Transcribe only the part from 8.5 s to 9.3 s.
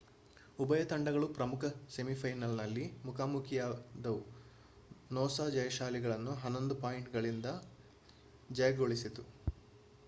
ಜಯಗಳಿಸಿತು